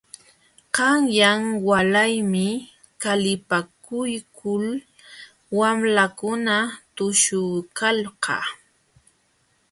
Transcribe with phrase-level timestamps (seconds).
[0.75, 2.47] Qanyan walaymi
[3.01, 4.65] qalipakuykul
[5.57, 6.55] wamlakuna
[6.95, 8.37] tushuykalqa.